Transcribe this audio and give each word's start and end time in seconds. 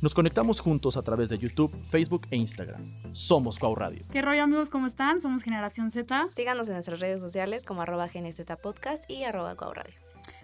Nos 0.00 0.14
conectamos 0.14 0.60
juntos 0.60 0.96
a 0.96 1.02
través 1.02 1.28
de 1.28 1.38
YouTube, 1.38 1.76
Facebook 1.90 2.28
e 2.30 2.36
Instagram. 2.36 2.80
Somos 3.12 3.58
Cuau 3.58 3.74
Radio. 3.74 4.04
¿Qué 4.12 4.22
rollo 4.22 4.44
amigos? 4.44 4.70
¿Cómo 4.70 4.86
están? 4.86 5.20
Somos 5.20 5.42
Generación 5.42 5.90
Z. 5.90 6.28
Síganos 6.30 6.68
en 6.68 6.74
nuestras 6.74 7.00
redes 7.00 7.18
sociales 7.18 7.64
como 7.64 7.82
arroba 7.82 8.06
GNZ 8.06 8.42
Podcast 8.62 9.10
y 9.10 9.24
arroba 9.24 9.56
Cuau 9.56 9.74
Radio. 9.74 9.94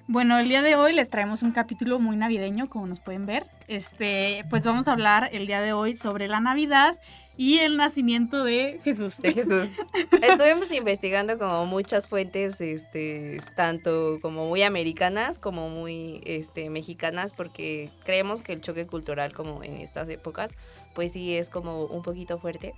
Bueno, 0.09 0.38
el 0.40 0.48
día 0.48 0.61
de 0.61 0.75
hoy 0.75 0.93
les 0.93 1.09
traemos 1.09 1.45
un 1.45 1.53
capítulo 1.53 2.01
muy 2.01 2.17
navideño, 2.17 2.69
como 2.69 2.88
nos 2.88 2.98
pueden 2.98 3.27
ver. 3.27 3.46
Este, 3.69 4.45
pues 4.51 4.64
vamos 4.64 4.88
a 4.88 4.93
hablar 4.93 5.30
el 5.32 5.47
día 5.47 5.61
de 5.61 5.73
hoy 5.73 5.95
sobre 5.95 6.27
la 6.27 6.41
Navidad 6.41 6.99
y 7.37 7.58
el 7.58 7.76
nacimiento 7.76 8.44
de 8.44 8.80
Jesús. 8.82 9.21
De 9.21 9.32
Jesús. 9.32 9.69
Estuvimos 10.22 10.71
investigando 10.72 11.38
como 11.38 11.66
muchas 11.66 12.08
fuentes, 12.08 12.60
este, 12.60 13.40
tanto 13.56 14.19
como 14.21 14.46
muy 14.48 14.62
americanas 14.62 15.38
como 15.38 15.69
muy 15.69 16.20
este, 16.24 16.70
mexicanas, 16.70 17.33
porque 17.33 17.91
creemos 18.05 18.42
que 18.42 18.52
el 18.52 18.60
choque 18.60 18.87
cultural 18.87 19.33
como 19.33 19.62
en 19.62 19.77
estas 19.78 20.09
épocas, 20.09 20.56
pues 20.95 21.12
sí 21.12 21.34
es 21.34 21.51
como 21.51 21.84
un 21.84 22.02
poquito 22.02 22.39
fuerte. 22.39 22.75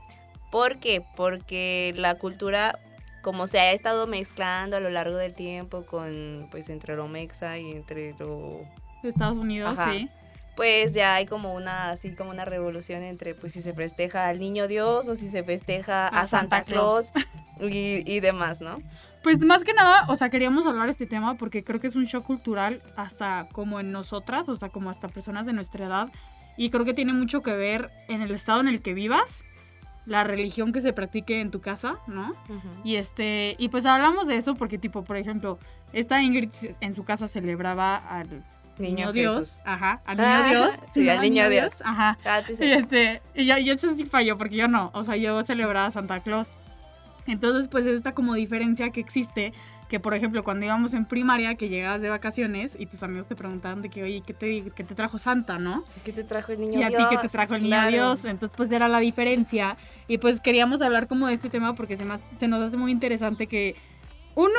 ¿Por 0.50 0.78
qué? 0.78 1.04
Porque 1.16 1.92
la 1.96 2.18
cultura 2.18 2.78
como 3.26 3.48
se 3.48 3.58
ha 3.58 3.72
estado 3.72 4.06
mezclando 4.06 4.76
a 4.76 4.80
lo 4.80 4.88
largo 4.88 5.16
del 5.16 5.34
tiempo 5.34 5.84
con, 5.84 6.46
pues, 6.52 6.68
entre 6.68 6.94
lo 6.94 7.08
mexa 7.08 7.58
y 7.58 7.72
entre 7.72 8.14
lo... 8.20 8.60
Estados 9.02 9.36
Unidos, 9.36 9.76
sí. 9.84 10.08
Pues 10.56 10.94
ya 10.94 11.14
hay 11.14 11.26
como 11.26 11.54
una, 11.54 11.90
así 11.90 12.14
como 12.14 12.30
una 12.30 12.44
revolución 12.44 13.02
entre, 13.02 13.34
pues, 13.34 13.52
si 13.52 13.62
se 13.62 13.74
festeja 13.74 14.26
al 14.26 14.40
Niño 14.40 14.66
Dios 14.66 15.06
o 15.06 15.14
si 15.14 15.28
se 15.28 15.44
festeja 15.44 16.08
a, 16.08 16.26
Santa, 16.26 16.62
Claus, 16.62 17.12
Y, 17.60 18.02
y 18.04 18.20
demás, 18.20 18.60
¿no? 18.60 18.78
Pues 19.22 19.44
más 19.44 19.64
que 19.64 19.72
nada, 19.72 20.04
o 20.08 20.16
sea, 20.16 20.30
queríamos 20.30 20.66
hablar 20.66 20.86
de 20.86 20.92
este 20.92 21.06
tema 21.06 21.36
porque 21.36 21.64
creo 21.64 21.80
que 21.80 21.86
es 21.88 21.96
un 21.96 22.04
shock 22.04 22.24
cultural 22.24 22.82
hasta 22.96 23.48
como 23.50 23.80
en 23.80 23.90
nosotras, 23.90 24.48
o 24.48 24.56
sea, 24.56 24.68
como 24.68 24.90
hasta 24.90 25.08
personas 25.08 25.46
de 25.46 25.52
nuestra 25.52 25.86
edad. 25.86 26.12
Y 26.56 26.70
creo 26.70 26.84
que 26.84 26.94
tiene 26.94 27.12
mucho 27.12 27.42
que 27.42 27.52
ver 27.52 27.90
en 28.08 28.22
el 28.22 28.30
estado 28.30 28.60
en 28.60 28.68
el 28.68 28.80
que 28.80 28.94
vivas 28.94 29.42
la 30.04 30.22
religión 30.22 30.72
que 30.72 30.80
se 30.80 30.92
practique 30.92 31.40
en 31.40 31.50
tu 31.50 31.60
casa, 31.60 31.98
¿no? 32.06 32.34
Y 32.84 32.96
este, 32.96 33.56
y 33.58 33.68
pues 33.68 33.84
hablamos 33.84 34.28
de 34.28 34.36
eso 34.36 34.54
porque 34.54 34.78
tipo, 34.78 35.02
por 35.02 35.16
ejemplo, 35.16 35.58
esta 35.92 36.22
Ingrid 36.22 36.50
en 36.80 36.94
su 36.94 37.04
casa 37.04 37.26
celebraba 37.26 37.96
al 37.96 38.44
niño, 38.78 39.12
Dios, 39.12 39.60
ajá, 39.64 40.00
al 40.04 40.16
niño 40.16 40.48
Dios, 40.48 40.74
sí, 40.94 41.08
al 41.08 41.20
niño 41.20 41.48
Dios, 41.48 41.82
ajá. 41.84 42.18
Ah, 42.24 42.42
y 42.48 42.64
este, 42.64 43.22
y 43.34 43.46
yo, 43.46 43.58
yo 43.58 43.76
sí 43.78 44.04
falló 44.06 44.38
porque 44.38 44.56
yo 44.56 44.68
no, 44.68 44.90
o 44.94 45.04
sea, 45.04 45.16
yo 45.16 45.42
celebraba 45.44 45.86
a 45.86 45.90
Santa 45.90 46.20
Claus. 46.20 46.58
Entonces, 47.26 47.66
pues 47.66 47.84
esta 47.86 48.12
como 48.12 48.34
diferencia 48.34 48.90
que 48.90 49.00
existe 49.00 49.52
que 49.88 50.00
por 50.00 50.14
ejemplo 50.14 50.42
cuando 50.42 50.66
íbamos 50.66 50.94
en 50.94 51.06
primaria 51.06 51.54
que 51.54 51.68
llegabas 51.68 52.00
de 52.00 52.08
vacaciones 52.08 52.76
y 52.78 52.86
tus 52.86 53.02
amigos 53.02 53.28
te 53.28 53.36
preguntaban 53.36 53.82
de 53.82 53.88
que 53.88 54.02
oye 54.02 54.22
qué 54.26 54.34
te, 54.34 54.70
qué 54.74 54.84
te 54.84 54.94
trajo 54.94 55.16
Santa 55.18 55.58
no 55.58 55.84
qué 56.04 56.12
te 56.12 56.24
trajo 56.24 56.52
el 56.52 56.60
niño 56.60 56.80
y 56.80 56.82
a 56.82 56.88
Dios 56.88 57.08
ti 57.08 57.16
qué 57.16 57.22
te 57.22 57.28
trajo 57.28 57.54
el 57.54 57.62
niño 57.62 57.86
Dios 57.88 58.24
entonces 58.24 58.56
pues 58.56 58.70
era 58.70 58.88
la 58.88 58.98
diferencia. 59.00 59.76
Y 60.08 60.18
pues 60.18 60.40
queríamos 60.40 60.82
hablar 60.82 61.08
como 61.08 61.26
de 61.26 61.34
este 61.34 61.50
tema 61.50 61.74
porque 61.74 61.96
se, 61.96 62.04
se 62.38 62.48
nos 62.48 62.60
hace 62.60 62.76
muy 62.76 62.92
interesante 62.92 63.46
que 63.46 63.76
uno 64.34 64.58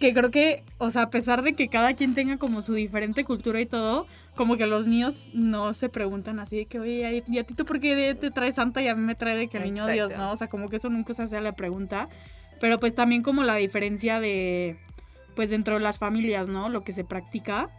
que 0.00 0.12
creo 0.12 0.32
que 0.32 0.64
o 0.78 0.90
sea 0.90 1.02
a 1.02 1.10
pesar 1.10 1.42
de 1.42 1.52
que 1.52 1.68
cada 1.68 1.94
quien 1.94 2.14
tenga 2.14 2.38
como 2.38 2.62
su 2.62 2.74
diferente 2.74 3.24
cultura 3.24 3.60
y 3.60 3.66
todo 3.66 4.06
como 4.34 4.56
que 4.56 4.66
los 4.66 4.88
niños 4.88 5.28
no 5.34 5.72
se 5.74 5.88
preguntan 5.88 6.40
así 6.40 6.56
de 6.56 6.64
que 6.64 6.80
oye 6.80 7.22
y 7.28 7.38
a 7.38 7.44
ti 7.44 7.54
tú 7.54 7.64
por 7.64 7.78
qué 7.78 8.16
te 8.18 8.30
trae 8.32 8.52
Santa 8.52 8.82
y 8.82 8.88
a 8.88 8.94
mí 8.96 9.02
me 9.02 9.14
trae 9.14 9.36
de 9.36 9.46
que 9.46 9.58
el 9.58 9.64
niño 9.64 9.86
Dios 9.86 10.10
no 10.16 10.32
o 10.32 10.36
sea 10.36 10.48
como 10.48 10.68
que 10.68 10.76
eso 10.76 10.88
nunca 10.88 11.14
se 11.14 11.22
hace 11.22 11.40
la 11.40 11.52
pregunta 11.52 12.08
pero 12.60 12.78
pues 12.78 12.94
también 12.94 13.22
como 13.22 13.42
la 13.42 13.56
diferencia 13.56 14.20
de, 14.20 14.76
pues 15.34 15.50
dentro 15.50 15.74
de 15.74 15.80
las 15.80 15.98
familias, 15.98 16.46
¿no? 16.46 16.68
Lo 16.68 16.84
que 16.84 16.92
se 16.92 17.04
practica. 17.04 17.70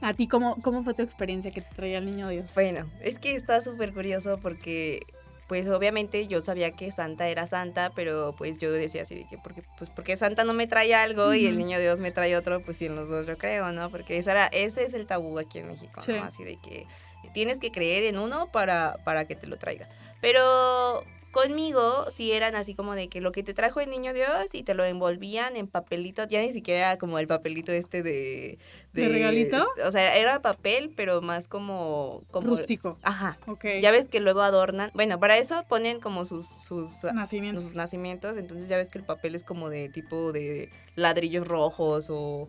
¿A 0.00 0.14
ti 0.14 0.26
cómo, 0.26 0.56
cómo 0.62 0.82
fue 0.82 0.94
tu 0.94 1.02
experiencia 1.02 1.50
que 1.50 1.60
te 1.60 1.74
traía 1.74 1.98
el 1.98 2.06
niño 2.06 2.28
Dios? 2.28 2.54
Bueno, 2.54 2.90
es 3.02 3.18
que 3.18 3.34
está 3.34 3.60
súper 3.60 3.92
curioso 3.92 4.38
porque 4.42 5.00
pues 5.46 5.68
obviamente 5.68 6.26
yo 6.26 6.42
sabía 6.42 6.72
que 6.72 6.90
Santa 6.90 7.28
era 7.28 7.46
Santa, 7.46 7.92
pero 7.94 8.34
pues 8.36 8.58
yo 8.58 8.72
decía 8.72 9.02
así 9.02 9.14
de 9.14 9.28
que 9.28 9.38
porque 9.38 9.62
pues 9.78 9.90
porque 9.90 10.16
Santa 10.16 10.44
no 10.44 10.52
me 10.52 10.66
trae 10.66 10.94
algo 10.94 11.34
y 11.34 11.46
el 11.46 11.56
niño 11.56 11.78
Dios 11.78 12.00
me 12.00 12.10
trae 12.10 12.36
otro, 12.36 12.62
pues 12.62 12.76
sí 12.76 12.86
en 12.86 12.96
los 12.96 13.08
dos 13.08 13.26
yo 13.26 13.38
creo, 13.38 13.72
¿no? 13.72 13.90
Porque 13.90 14.18
esa 14.18 14.32
era, 14.32 14.46
ese 14.46 14.84
es 14.84 14.94
el 14.94 15.06
tabú 15.06 15.38
aquí 15.38 15.58
en 15.58 15.68
México, 15.68 16.00
¿no? 16.06 16.24
Así 16.24 16.42
de 16.44 16.56
que 16.56 16.86
tienes 17.32 17.58
que 17.58 17.70
creer 17.70 18.04
en 18.04 18.18
uno 18.18 18.50
para, 18.50 18.96
para 19.04 19.26
que 19.26 19.36
te 19.36 19.46
lo 19.46 19.58
traiga. 19.58 19.88
Pero 20.20 21.04
Conmigo 21.36 22.10
sí 22.10 22.32
eran 22.32 22.54
así 22.54 22.74
como 22.74 22.94
de 22.94 23.08
que 23.08 23.20
lo 23.20 23.32
que 23.32 23.42
te 23.42 23.54
trajo 23.54 23.80
el 23.80 23.90
niño 23.90 24.12
Dios 24.12 24.54
y 24.54 24.62
te 24.62 24.74
lo 24.74 24.84
envolvían 24.84 25.56
en 25.56 25.66
papelitos, 25.66 26.28
ya 26.28 26.40
ni 26.40 26.52
siquiera 26.52 26.92
era 26.92 26.98
como 26.98 27.18
el 27.18 27.26
papelito 27.26 27.72
este 27.72 28.02
de... 28.02 28.58
¿De, 28.92 29.08
regalito? 29.08 29.66
O 29.84 29.90
sea, 29.90 30.16
era 30.16 30.40
papel, 30.40 30.92
pero 30.96 31.20
más 31.20 31.46
como... 31.48 32.22
como 32.30 32.56
Rústico. 32.56 32.98
Ajá. 33.02 33.38
Ok. 33.46 33.64
Ya 33.82 33.90
ves 33.90 34.08
que 34.08 34.20
luego 34.20 34.40
adornan, 34.40 34.90
bueno, 34.94 35.20
para 35.20 35.36
eso 35.36 35.64
ponen 35.68 36.00
como 36.00 36.24
sus, 36.24 36.46
sus, 36.46 37.04
nacimientos. 37.12 37.64
sus 37.64 37.74
nacimientos, 37.74 38.36
entonces 38.36 38.68
ya 38.68 38.76
ves 38.76 38.88
que 38.88 38.98
el 38.98 39.04
papel 39.04 39.34
es 39.34 39.44
como 39.44 39.68
de 39.68 39.88
tipo 39.88 40.32
de 40.32 40.70
ladrillos 40.94 41.46
rojos 41.46 42.08
o... 42.10 42.48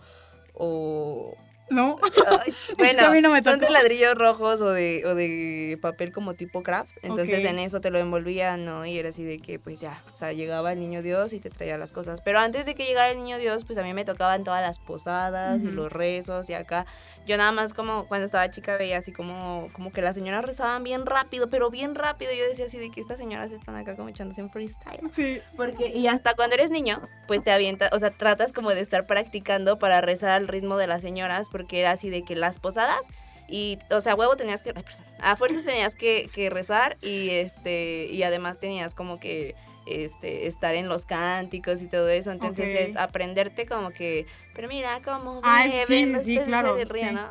o 0.53 1.35
no. 1.69 1.97
bueno, 2.77 3.43
son 3.43 3.59
de 3.59 3.69
ladrillos 3.69 4.15
rojos 4.15 4.61
o 4.61 4.71
de, 4.71 5.03
o 5.05 5.15
de 5.15 5.77
papel 5.81 6.11
como 6.11 6.33
tipo 6.33 6.63
craft. 6.63 6.97
Entonces 7.01 7.43
en 7.45 7.59
eso 7.59 7.81
te 7.81 7.91
lo 7.91 7.99
envolvían, 7.99 8.65
¿no? 8.65 8.85
Y 8.85 8.97
era 8.97 9.09
así 9.09 9.23
de 9.23 9.39
que, 9.39 9.59
pues 9.59 9.79
ya, 9.79 10.03
o 10.11 10.15
sea, 10.15 10.33
llegaba 10.33 10.73
el 10.73 10.79
niño 10.79 11.01
Dios 11.01 11.33
y 11.33 11.39
te 11.39 11.49
traía 11.49 11.77
las 11.77 11.91
cosas. 11.91 12.21
Pero 12.21 12.39
antes 12.39 12.65
de 12.65 12.75
que 12.75 12.85
llegara 12.85 13.09
el 13.09 13.17
niño 13.17 13.37
Dios, 13.37 13.65
pues 13.65 13.77
a 13.77 13.83
mí 13.83 13.93
me 13.93 14.05
tocaban 14.05 14.43
todas 14.43 14.61
las 14.61 14.79
posadas 14.79 15.61
y 15.61 15.71
los 15.71 15.91
rezos 15.91 16.49
y 16.49 16.53
acá. 16.53 16.85
Yo 17.25 17.37
nada 17.37 17.51
más 17.51 17.73
como 17.73 18.07
cuando 18.07 18.25
estaba 18.25 18.49
chica 18.51 18.77
veía 18.77 18.97
así 18.97 19.11
como, 19.11 19.67
como 19.73 19.91
que 19.91 20.01
las 20.01 20.15
señoras 20.15 20.45
rezaban 20.45 20.83
bien 20.83 21.05
rápido, 21.05 21.49
pero 21.49 21.69
bien 21.69 21.95
rápido. 21.95 22.31
Yo 22.31 22.45
decía 22.47 22.65
así 22.65 22.77
de 22.77 22.89
que 22.89 23.01
estas 23.01 23.17
señoras 23.17 23.51
están 23.51 23.75
acá 23.75 23.95
como 23.95 24.09
echándose 24.09 24.41
en 24.41 24.49
freestyle. 24.49 25.01
Sí. 25.15 25.41
Porque, 25.55 25.89
y 25.89 26.07
hasta 26.07 26.35
cuando 26.35 26.55
eres 26.55 26.71
niño, 26.71 27.01
pues 27.27 27.43
te 27.43 27.51
avientas, 27.51 27.91
o 27.91 27.99
sea, 27.99 28.11
tratas 28.11 28.53
como 28.53 28.71
de 28.71 28.81
estar 28.81 29.05
practicando 29.05 29.79
para 29.79 30.01
rezar 30.01 30.31
al 30.31 30.47
ritmo 30.47 30.77
de 30.77 30.87
las 30.87 31.01
señoras 31.01 31.49
porque 31.57 31.79
era 31.79 31.89
así 31.89 32.11
de 32.11 32.21
que 32.21 32.35
las 32.35 32.59
posadas 32.59 33.07
y, 33.47 33.79
o 33.89 33.99
sea, 33.99 34.13
huevo 34.13 34.35
tenías 34.35 34.61
que, 34.61 34.75
a 35.19 35.35
fuerzas 35.35 35.63
tenías 35.63 35.95
que, 35.95 36.29
que, 36.31 36.51
rezar 36.51 36.97
y 37.01 37.29
este, 37.31 38.05
y 38.11 38.21
además 38.21 38.59
tenías 38.59 38.93
como 38.93 39.19
que, 39.19 39.55
este, 39.87 40.45
estar 40.45 40.75
en 40.75 40.87
los 40.87 41.05
cánticos 41.05 41.81
y 41.81 41.87
todo 41.87 42.09
eso, 42.09 42.31
entonces 42.31 42.89
es 42.89 42.95
aprenderte 42.95 43.65
como 43.65 43.89
que, 43.89 44.27
pero 44.53 44.67
mira 44.67 45.01
cómo 45.03 45.41
beben 45.41 46.23
sí, 46.23 46.37
claro, 46.39 46.75
río, 46.75 47.11
¿no? 47.11 47.27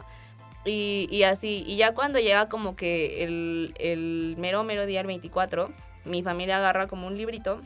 Y, 0.64 1.06
y, 1.12 1.22
así, 1.22 1.62
y 1.64 1.76
ya 1.76 1.94
cuando 1.94 2.18
llega 2.18 2.48
como 2.48 2.74
que 2.74 3.22
el, 3.22 3.72
el 3.78 4.34
mero, 4.36 4.64
mero 4.64 4.84
día, 4.84 5.00
el 5.02 5.06
24, 5.06 5.70
mi 6.04 6.24
familia 6.24 6.56
agarra 6.56 6.88
como 6.88 7.06
un 7.06 7.16
librito 7.16 7.62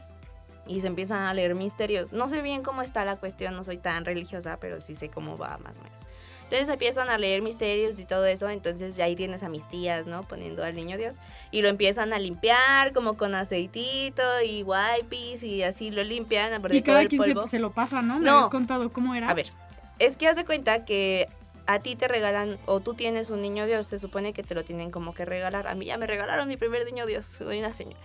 y 0.70 0.80
se 0.80 0.86
empiezan 0.86 1.22
a 1.22 1.34
leer 1.34 1.56
misterios. 1.56 2.12
No 2.12 2.28
sé 2.28 2.42
bien 2.42 2.62
cómo 2.62 2.82
está 2.82 3.04
la 3.04 3.16
cuestión, 3.16 3.56
no 3.56 3.64
soy 3.64 3.76
tan 3.76 4.04
religiosa, 4.04 4.58
pero 4.60 4.80
sí 4.80 4.94
sé 4.94 5.10
cómo 5.10 5.36
va 5.36 5.58
más 5.58 5.80
o 5.80 5.82
menos. 5.82 5.98
Entonces 6.44 6.68
empiezan 6.68 7.08
a 7.10 7.18
leer 7.18 7.42
misterios 7.42 7.98
y 7.98 8.04
todo 8.04 8.24
eso, 8.26 8.48
entonces 8.48 8.96
ya 8.96 9.04
ahí 9.04 9.16
tienes 9.16 9.42
a 9.42 9.48
mis 9.48 9.68
tías, 9.68 10.06
¿no? 10.06 10.22
Poniendo 10.22 10.64
al 10.64 10.76
niño 10.76 10.96
Dios. 10.96 11.18
Y 11.50 11.62
lo 11.62 11.68
empiezan 11.68 12.12
a 12.12 12.20
limpiar 12.20 12.92
como 12.92 13.16
con 13.16 13.34
aceitito 13.34 14.22
y 14.44 14.62
wipes 14.62 15.42
y 15.42 15.64
así 15.64 15.90
lo 15.90 16.04
limpian. 16.04 16.52
A 16.52 16.74
y 16.74 16.82
cada 16.82 17.06
quien 17.06 17.22
se, 17.22 17.48
se, 17.48 17.58
lo 17.58 17.72
pasa, 17.72 18.00
¿no? 18.00 18.20
¿Me 18.20 18.26
no. 18.26 18.38
has 18.38 18.48
contado 18.48 18.92
cómo 18.92 19.14
era? 19.16 19.28
A 19.28 19.34
ver, 19.34 19.50
es 19.98 20.16
que 20.16 20.28
haz 20.28 20.36
de 20.36 20.44
cuenta 20.44 20.84
que 20.84 21.28
a 21.66 21.80
ti 21.80 21.96
te 21.96 22.06
regalan 22.06 22.58
o 22.66 22.78
tú 22.78 22.94
tienes 22.94 23.30
un 23.30 23.42
niño 23.42 23.66
Dios, 23.66 23.88
se 23.88 23.98
supone 23.98 24.32
que 24.32 24.44
te 24.44 24.54
lo 24.54 24.64
tienen 24.64 24.92
como 24.92 25.14
que 25.14 25.24
regalar. 25.24 25.66
A 25.66 25.74
mí 25.74 25.86
ya 25.86 25.98
me 25.98 26.06
regalaron 26.06 26.48
mi 26.48 26.56
primer 26.56 26.84
niño 26.84 27.06
Dios, 27.06 27.26
soy 27.26 27.58
una 27.58 27.72
señora. 27.72 28.00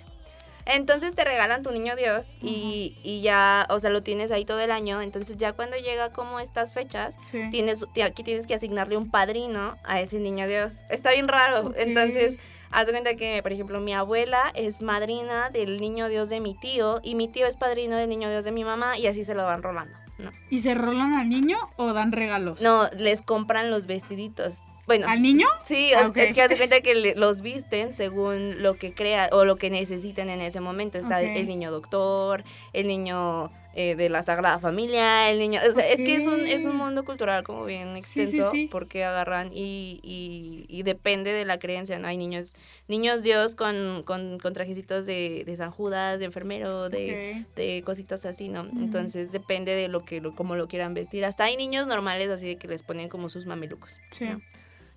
Entonces 0.65 1.13
te 1.13 1.23
regalan 1.23 1.61
tu 1.61 1.71
niño 1.71 1.95
Dios 1.95 2.37
y, 2.41 2.97
y, 3.03 3.21
ya, 3.21 3.67
o 3.69 3.79
sea, 3.79 3.91
lo 3.91 4.01
tienes 4.01 4.31
ahí 4.31 4.45
todo 4.45 4.59
el 4.59 4.71
año. 4.71 5.01
Entonces 5.01 5.37
ya 5.37 5.53
cuando 5.53 5.77
llega 5.77 6.11
como 6.11 6.39
estas 6.39 6.73
fechas, 6.73 7.17
tienes, 7.51 7.85
aquí 8.03 8.23
tienes 8.23 8.47
que 8.47 8.55
asignarle 8.55 8.97
un 8.97 9.11
padrino 9.11 9.77
a 9.83 10.01
ese 10.01 10.19
niño 10.19 10.47
Dios. 10.47 10.83
Está 10.89 11.11
bien 11.11 11.27
raro. 11.27 11.73
Entonces, 11.75 12.37
haz 12.71 12.87
de 12.87 12.93
cuenta 12.93 13.15
que, 13.15 13.41
por 13.43 13.51
ejemplo, 13.51 13.79
mi 13.79 13.93
abuela 13.93 14.51
es 14.55 14.81
madrina 14.81 15.51
del 15.51 15.79
niño 15.79 16.09
Dios 16.09 16.29
de 16.29 16.39
mi 16.39 16.55
tío 16.55 16.99
y 17.03 17.13
mi 17.15 17.27
tío 17.27 17.45
es 17.45 17.57
padrino 17.57 17.95
del 17.95 18.09
niño 18.09 18.29
Dios 18.29 18.43
de 18.43 18.51
mi 18.51 18.63
mamá 18.63 18.97
y 18.97 19.07
así 19.07 19.23
se 19.23 19.35
lo 19.35 19.45
van 19.45 19.61
rolando. 19.61 19.95
¿no? 20.17 20.31
¿Y 20.49 20.59
se 20.59 20.73
rolan 20.73 21.13
al 21.13 21.29
niño 21.29 21.57
o 21.75 21.93
dan 21.93 22.11
regalos? 22.11 22.61
No, 22.61 22.89
les 22.97 23.21
compran 23.21 23.69
los 23.69 23.85
vestiditos. 23.85 24.63
Bueno, 24.87 25.07
¿Al 25.07 25.21
niño? 25.21 25.47
Sí, 25.63 25.91
es 25.93 26.33
que 26.33 26.41
hace 26.41 26.57
cuenta 26.57 26.81
que 26.81 27.13
los 27.15 27.41
visten 27.41 27.93
según 27.93 28.61
lo 28.61 28.75
que 28.75 28.93
crea 28.93 29.29
o 29.31 29.45
lo 29.45 29.55
que 29.55 29.69
necesiten 29.69 30.29
en 30.29 30.41
ese 30.41 30.59
momento. 30.59 30.97
Está 30.97 31.21
el 31.21 31.47
niño 31.47 31.71
doctor, 31.71 32.43
el 32.73 32.87
niño 32.87 33.51
eh, 33.77 33.95
de 33.95 34.07
la 34.07 34.21
Sagrada 34.21 34.57
Familia, 34.59 35.29
el 35.29 35.37
niño... 35.37 35.59
O 35.67 35.71
sea, 35.73 35.85
es 35.89 35.97
que 35.97 36.15
es 36.15 36.25
un, 36.25 36.47
es 36.47 36.63
un 36.63 36.77
mundo 36.77 37.03
cultural 37.03 37.43
como 37.43 37.65
bien 37.65 37.97
extenso 37.97 38.53
porque 38.71 39.03
agarran 39.03 39.51
y, 39.53 39.99
y, 40.01 40.65
y, 40.69 40.83
depende 40.83 41.33
de 41.33 41.43
la 41.43 41.59
creencia, 41.59 41.99
¿no? 41.99 42.07
Hay 42.07 42.15
niños, 42.15 42.53
niños 42.87 43.21
Dios 43.21 43.53
con, 43.53 44.03
con, 44.05 44.39
con 44.39 44.53
trajecitos 44.53 45.05
de, 45.05 45.43
de, 45.45 45.55
San 45.57 45.71
Judas, 45.71 46.19
de 46.19 46.25
enfermero, 46.25 46.87
de, 46.87 47.45
de 47.57 47.83
cositas 47.85 48.25
así, 48.25 48.47
¿no? 48.47 48.61
Entonces 48.61 49.33
depende 49.33 49.75
de 49.75 49.89
lo 49.89 50.05
que, 50.05 50.21
lo, 50.21 50.35
cómo 50.35 50.55
lo 50.55 50.69
quieran 50.69 50.93
vestir. 50.93 51.25
Hasta 51.25 51.43
hay 51.43 51.57
niños 51.57 51.85
normales 51.85 52.29
así 52.29 52.47
de 52.47 52.55
que 52.55 52.69
les 52.69 52.81
ponen 52.81 53.09
como 53.09 53.27
sus 53.27 53.45
mamelucos. 53.45 53.99
Sí. 54.11 54.27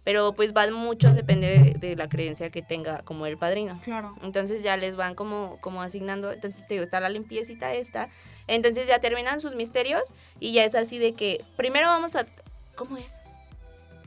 Pero 0.08 0.32
pues 0.32 0.54
van 0.54 0.72
mucho, 0.72 1.12
depende 1.12 1.58
de, 1.58 1.74
de 1.86 1.94
la 1.94 2.08
creencia 2.08 2.48
que 2.48 2.62
tenga 2.62 3.02
como 3.02 3.26
el 3.26 3.36
padrino. 3.36 3.78
Claro. 3.84 4.16
Entonces 4.22 4.62
ya 4.62 4.74
les 4.78 4.96
van 4.96 5.14
como, 5.14 5.58
como 5.60 5.82
asignando, 5.82 6.32
entonces 6.32 6.66
te 6.66 6.72
digo, 6.72 6.84
está 6.84 6.98
la 6.98 7.10
limpiecita 7.10 7.74
esta, 7.74 8.08
entonces 8.46 8.86
ya 8.86 9.00
terminan 9.00 9.38
sus 9.38 9.54
misterios 9.54 10.14
y 10.40 10.52
ya 10.54 10.64
es 10.64 10.74
así 10.74 10.96
de 10.96 11.12
que 11.12 11.44
primero 11.58 11.88
vamos 11.88 12.16
a, 12.16 12.24
¿cómo 12.74 12.96
es? 12.96 13.20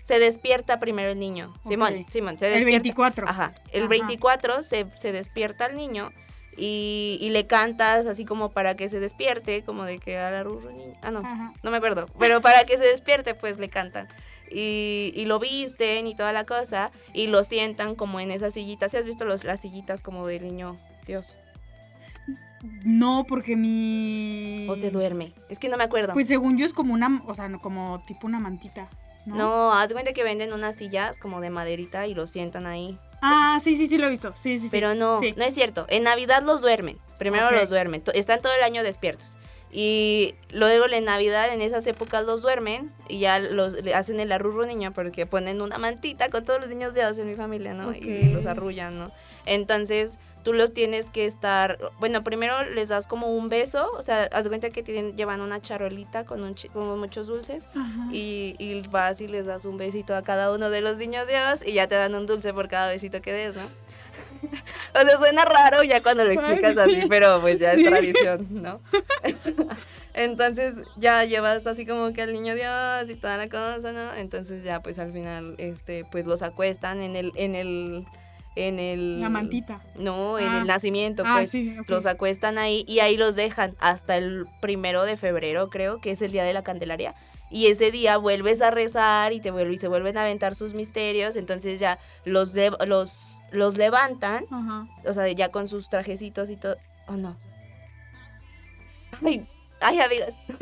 Se 0.01 0.17
despierta 0.17 0.79
primero 0.79 1.11
el 1.11 1.19
niño, 1.19 1.53
Simón. 1.67 2.07
Simón, 2.09 2.39
se 2.39 2.47
El 2.47 2.53
despierta. 2.55 2.81
24. 2.81 3.27
Ajá, 3.27 3.53
el 3.71 3.81
Ajá. 3.81 3.89
24 3.89 4.63
se, 4.63 4.87
se 4.95 5.11
despierta 5.11 5.67
el 5.67 5.77
niño 5.77 6.11
y, 6.57 7.19
y 7.21 7.29
le 7.29 7.45
cantas 7.45 8.07
así 8.07 8.25
como 8.25 8.49
para 8.49 8.75
que 8.75 8.89
se 8.89 8.99
despierte, 8.99 9.63
como 9.63 9.83
de 9.83 9.99
que 9.99 10.17
a 10.17 10.31
la 10.31 10.43
niño, 10.45 10.93
ah 11.03 11.11
no, 11.11 11.19
Ajá. 11.19 11.53
no 11.61 11.69
me 11.69 11.77
acuerdo, 11.77 12.07
pero 12.17 12.41
para 12.41 12.63
que 12.63 12.79
se 12.79 12.85
despierte 12.85 13.35
pues 13.35 13.59
le 13.59 13.69
cantan. 13.69 14.07
Y, 14.53 15.13
y 15.15 15.25
lo 15.25 15.39
visten 15.39 16.07
y 16.07 16.15
toda 16.15 16.33
la 16.33 16.45
cosa 16.45 16.91
y 17.13 17.27
lo 17.27 17.43
sientan 17.43 17.95
como 17.95 18.19
en 18.19 18.31
esas 18.31 18.53
sillitas. 18.53 18.91
¿Sí 18.91 18.97
has 18.97 19.05
visto 19.05 19.25
los, 19.25 19.43
las 19.43 19.61
sillitas 19.61 20.01
como 20.01 20.27
del 20.27 20.43
niño 20.43 20.77
Dios? 21.05 21.37
No, 22.83 23.25
porque 23.27 23.55
mi. 23.55 24.67
O 24.69 24.75
se 24.75 24.91
duerme. 24.91 25.33
Es 25.49 25.57
que 25.57 25.69
no 25.69 25.77
me 25.77 25.83
acuerdo. 25.83 26.13
Pues 26.13 26.27
según 26.27 26.57
yo 26.57 26.65
es 26.65 26.73
como 26.73 26.93
una. 26.93 27.23
O 27.25 27.33
sea, 27.33 27.51
como 27.59 28.03
tipo 28.05 28.27
una 28.27 28.39
mantita. 28.39 28.89
¿no? 29.25 29.35
no, 29.35 29.73
haz 29.73 29.93
cuenta 29.93 30.13
que 30.13 30.23
venden 30.23 30.53
unas 30.53 30.75
sillas 30.75 31.17
como 31.17 31.41
de 31.41 31.49
maderita 31.49 32.07
y 32.07 32.13
lo 32.13 32.27
sientan 32.27 32.65
ahí. 32.65 32.97
Ah, 33.21 33.59
sí, 33.63 33.75
sí, 33.75 33.87
sí, 33.87 33.97
lo 33.97 34.07
he 34.07 34.09
visto. 34.09 34.33
Sí, 34.35 34.57
sí, 34.57 34.65
sí. 34.65 34.69
Pero 34.71 34.95
no, 34.95 35.19
Sí. 35.19 35.33
no 35.37 35.43
es 35.43 35.53
cierto. 35.53 35.85
En 35.89 36.03
Navidad 36.03 36.43
los 36.43 36.61
duermen. 36.61 36.97
Primero 37.19 37.51
los 37.51 37.69
duermen. 37.69 38.03
Están 38.13 38.41
todo 38.41 38.53
el 38.53 38.63
año 38.63 38.83
despiertos. 38.83 39.37
Y 39.71 40.35
luego 40.51 40.85
en 40.91 41.05
Navidad, 41.05 41.53
en 41.53 41.61
esas 41.61 41.87
épocas, 41.87 42.25
los 42.25 42.41
duermen 42.41 42.91
y 43.07 43.19
ya 43.19 43.39
los 43.39 43.73
le 43.73 43.93
hacen 43.93 44.19
el 44.19 44.31
arrurro 44.31 44.65
niño 44.65 44.91
porque 44.93 45.25
ponen 45.25 45.61
una 45.61 45.77
mantita 45.77 46.29
con 46.29 46.43
todos 46.43 46.59
los 46.59 46.69
niños 46.69 46.93
de 46.93 47.01
en 47.01 47.27
mi 47.27 47.35
familia, 47.35 47.73
¿no? 47.73 47.93
Y 47.93 48.29
los 48.29 48.45
arrullan, 48.45 48.97
¿no? 48.97 49.11
Entonces 49.45 50.17
tú 50.43 50.53
los 50.53 50.73
tienes 50.73 51.09
que 51.09 51.25
estar, 51.25 51.77
bueno, 51.99 52.23
primero 52.23 52.63
les 52.69 52.89
das 52.89 53.07
como 53.07 53.35
un 53.35 53.49
beso, 53.49 53.91
o 53.97 54.01
sea, 54.01 54.23
haz 54.31 54.47
cuenta 54.47 54.71
que 54.71 54.83
tienen, 54.83 55.15
llevan 55.15 55.41
una 55.41 55.61
charolita 55.61 56.25
con, 56.25 56.43
un 56.43 56.55
con 56.73 56.99
muchos 56.99 57.27
dulces 57.27 57.67
y, 58.11 58.55
y 58.57 58.81
vas 58.87 59.21
y 59.21 59.27
les 59.27 59.45
das 59.45 59.65
un 59.65 59.77
besito 59.77 60.15
a 60.15 60.23
cada 60.23 60.51
uno 60.51 60.69
de 60.69 60.81
los 60.81 60.97
niños 60.97 61.27
Dios 61.27 61.61
y 61.65 61.73
ya 61.73 61.87
te 61.87 61.95
dan 61.95 62.15
un 62.15 62.25
dulce 62.25 62.53
por 62.53 62.67
cada 62.67 62.89
besito 62.89 63.21
que 63.21 63.33
des, 63.33 63.55
¿no? 63.55 63.63
o 64.95 65.01
sea, 65.07 65.17
suena 65.17 65.45
raro 65.45 65.83
ya 65.83 66.01
cuando 66.01 66.25
lo 66.25 66.31
explicas 66.31 66.77
así, 66.77 67.03
pero 67.09 67.39
pues 67.41 67.59
ya 67.59 67.73
es 67.73 67.85
tradición, 67.85 68.47
¿no? 68.49 68.79
Entonces 70.13 70.75
ya 70.97 71.23
llevas 71.23 71.65
así 71.67 71.85
como 71.85 72.11
que 72.13 72.21
al 72.21 72.33
niño 72.33 72.53
Dios 72.55 73.09
y 73.09 73.15
toda 73.15 73.37
la 73.37 73.47
cosa, 73.47 73.93
¿no? 73.93 74.13
Entonces 74.15 74.63
ya 74.63 74.81
pues 74.81 74.99
al 74.99 75.13
final 75.13 75.55
este 75.57 76.05
pues 76.11 76.25
los 76.25 76.41
acuestan 76.41 77.01
en 77.01 77.15
el 77.15 77.31
en 77.35 77.55
el 77.55 78.05
en 78.57 78.79
el 78.79 79.21
La 79.21 79.29
mantita. 79.29 79.81
No, 79.95 80.37
en 80.37 80.47
Ah. 80.49 80.57
el 80.59 80.67
nacimiento, 80.67 81.23
Ah, 81.25 81.35
pues 81.37 81.51
sí, 81.51 81.77
los 81.87 82.05
acuestan 82.05 82.57
ahí 82.57 82.83
y 82.85 82.99
ahí 82.99 83.15
los 83.15 83.37
dejan 83.37 83.75
hasta 83.79 84.17
el 84.17 84.45
primero 84.61 85.05
de 85.05 85.15
febrero, 85.15 85.69
creo, 85.69 86.01
que 86.01 86.11
es 86.11 86.21
el 86.21 86.33
día 86.33 86.43
de 86.43 86.51
la 86.51 86.61
Candelaria. 86.61 87.15
Y 87.51 87.67
ese 87.67 87.91
día 87.91 88.15
vuelves 88.17 88.61
a 88.61 88.71
rezar 88.71 89.33
y 89.33 89.41
te 89.41 89.51
vuelve, 89.51 89.73
y 89.73 89.79
se 89.79 89.89
vuelven 89.89 90.17
a 90.17 90.21
aventar 90.21 90.55
sus 90.55 90.73
misterios. 90.73 91.35
Entonces 91.35 91.79
ya 91.79 91.99
los, 92.23 92.53
de- 92.53 92.71
los, 92.87 93.41
los 93.51 93.77
levantan, 93.77 94.45
Ajá. 94.49 94.87
o 95.05 95.11
sea, 95.13 95.27
ya 95.27 95.49
con 95.49 95.67
sus 95.67 95.89
trajecitos 95.89 96.49
y 96.49 96.55
todo. 96.55 96.77
¿O 97.07 97.13
no? 97.17 97.35
Ay, 99.23 99.47
ay, 99.81 99.99
amigas. 99.99 100.35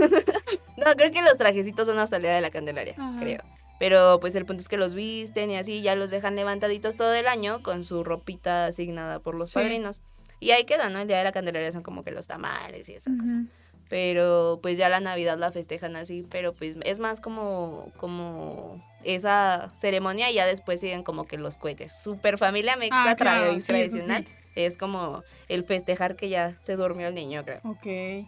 no, 0.77 0.85
creo 0.95 1.11
que 1.11 1.21
los 1.21 1.37
trajecitos 1.37 1.87
son 1.87 1.99
hasta 1.99 2.15
el 2.17 2.23
día 2.23 2.33
de 2.33 2.41
la 2.41 2.49
Candelaria, 2.49 2.95
creo. 3.19 3.41
Pero 3.79 4.19
pues 4.19 4.35
el 4.35 4.45
punto 4.45 4.61
es 4.61 4.67
que 4.67 4.75
los 4.77 4.93
visten 4.93 5.51
y 5.51 5.55
así 5.57 5.81
ya 5.81 5.95
los 5.95 6.09
dejan 6.11 6.35
levantaditos 6.35 6.97
todo 6.97 7.13
el 7.13 7.27
año 7.27 7.63
con 7.63 7.83
su 7.85 8.03
ropita 8.03 8.65
asignada 8.65 9.19
por 9.19 9.35
los 9.35 9.51
Sí. 9.51 9.53
padrinos. 9.55 10.01
Y 10.41 10.51
ahí 10.51 10.65
quedan, 10.65 10.91
¿no? 10.93 10.99
El 10.99 11.07
día 11.07 11.17
de 11.19 11.23
la 11.23 11.31
Candelaria 11.31 11.71
son 11.71 11.83
como 11.83 12.03
que 12.03 12.11
los 12.11 12.27
tamales 12.27 12.89
y 12.89 12.95
esa 12.95 13.11
cosa. 13.17 13.35
Pero 13.89 14.59
pues 14.61 14.77
ya 14.77 14.87
la 14.87 14.99
Navidad 14.99 15.37
la 15.37 15.51
festejan 15.51 15.95
así, 15.95 16.25
pero 16.29 16.53
pues 16.53 16.77
es 16.85 16.99
más 16.99 17.19
como, 17.21 17.91
como 17.97 18.83
esa 19.03 19.71
ceremonia 19.73 20.29
y 20.29 20.35
ya 20.35 20.45
después 20.45 20.79
siguen 20.79 21.03
como 21.03 21.25
que 21.25 21.37
los 21.39 21.57
cohetes. 21.57 21.91
Super 22.01 22.37
familia 22.37 22.75
mexa 22.75 23.11
Ah, 23.11 23.15
claro, 23.15 23.45
tra- 23.45 23.49
sí, 23.53 23.55
eso 23.57 23.65
tradicional. 23.67 24.25
sí. 24.25 24.33
Es 24.55 24.77
como 24.77 25.23
el 25.47 25.63
festejar 25.63 26.15
que 26.15 26.29
ya 26.29 26.55
se 26.61 26.75
durmió 26.75 27.07
el 27.07 27.15
niño, 27.15 27.43
creo. 27.43 27.61
Ok. 27.63 28.27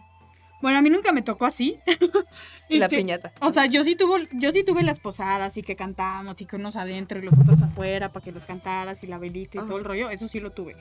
Bueno, 0.62 0.78
a 0.78 0.82
mí 0.82 0.90
nunca 0.90 1.12
me 1.12 1.22
tocó 1.22 1.44
así. 1.44 1.78
La 2.68 2.86
Este, 2.86 2.96
piñata. 2.96 3.32
O 3.40 3.52
sea, 3.52 3.66
yo 3.66 3.84
sí 3.84 3.96
tuve, 3.96 4.28
yo 4.32 4.50
sí 4.52 4.64
tuve 4.64 4.82
las 4.84 4.98
posadas 5.00 5.56
y 5.56 5.62
que 5.62 5.76
cantábamos 5.76 6.40
y 6.40 6.46
que 6.46 6.56
unos 6.56 6.76
adentro 6.76 7.18
y 7.18 7.22
los 7.22 7.34
otros 7.38 7.60
afuera 7.62 8.12
para 8.12 8.24
que 8.24 8.32
los 8.32 8.44
cantaras 8.44 9.02
y 9.02 9.06
la 9.08 9.18
velita 9.18 9.56
y 9.56 9.58
Ajá. 9.58 9.66
todo 9.68 9.78
el 9.78 9.84
rollo, 9.84 10.10
eso 10.10 10.26
sí 10.28 10.40
lo 10.40 10.50
tuve. 10.50 10.76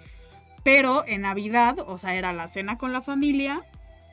Pero 0.63 1.03
en 1.07 1.21
Navidad, 1.21 1.77
o 1.85 1.97
sea, 1.97 2.13
era 2.15 2.31
la 2.33 2.47
cena 2.47 2.77
con 2.77 2.93
la 2.93 3.01
familia, 3.01 3.63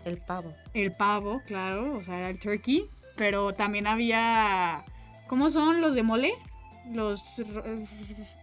El 0.05 0.19
pavo. 0.19 0.55
el 0.75 0.93
pavo, 0.93 1.43
claro, 1.47 1.97
o 1.97 2.03
sea, 2.03 2.19
era 2.19 2.31
el 2.31 2.39
turkey, 2.39 2.87
pero 3.17 3.53
también 3.53 3.87
había, 3.87 4.85
¿cómo 5.27 5.51
son 5.51 5.81
los 5.81 5.95
de 5.95 6.03
mole? 6.03 6.33
Los 6.91 7.23
ro- 7.53 7.65